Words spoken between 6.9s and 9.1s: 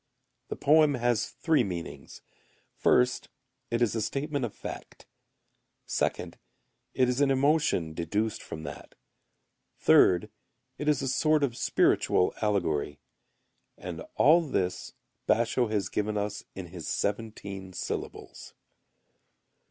it is an emotion deduced from that.